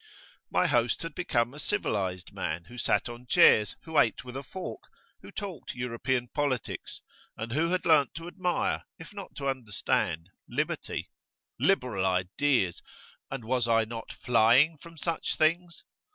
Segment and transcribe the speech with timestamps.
[0.49, 4.41] My host had become a civilised man, who sat on chairs, who ate with a
[4.41, 4.81] fork,
[5.21, 7.01] who talked European politics,
[7.37, 11.11] and who had learned to admire, if not to understand, liberty
[11.59, 12.81] liberal ideas!
[13.29, 15.83] and was I not flying from such things?